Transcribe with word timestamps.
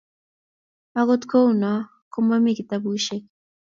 akot 0.99 1.23
kou 1.31 1.47
noo 1.61 1.79
komami 2.11 2.57
kitabusiek 2.57 3.23